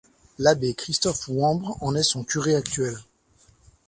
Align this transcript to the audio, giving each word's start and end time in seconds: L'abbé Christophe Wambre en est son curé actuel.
L'abbé 0.39 0.73
Christophe 0.73 1.27
Wambre 1.27 1.77
en 1.79 1.93
est 1.93 2.01
son 2.01 2.23
curé 2.23 2.55
actuel. 2.55 2.97